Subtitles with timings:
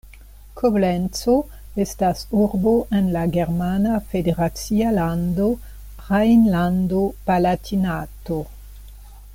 [0.59, 1.33] Koblenco
[1.85, 5.51] estas urbo en la germana federacia lando
[6.07, 8.41] Rejnlando-Palatinato.